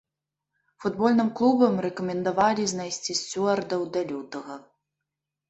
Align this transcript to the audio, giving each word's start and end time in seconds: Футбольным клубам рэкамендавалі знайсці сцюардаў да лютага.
Футбольным 0.85 1.29
клубам 1.39 1.75
рэкамендавалі 1.87 2.65
знайсці 2.73 3.13
сцюардаў 3.21 3.87
да 3.93 4.01
лютага. 4.15 4.59